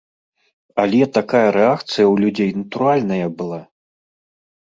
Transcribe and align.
Але 0.83 1.01
такая 1.17 1.49
рэакцыя 1.57 2.05
ў 2.13 2.25
людзей 2.25 2.49
натуральная 2.61 3.27
была! 3.43 3.59